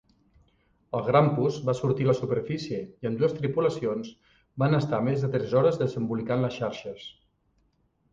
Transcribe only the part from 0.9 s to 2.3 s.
El Grampus va sortir a la